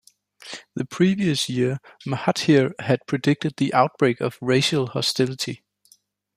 [0.73, 5.63] The previous year, Mahathir had predicted the outbreak of racial hostility.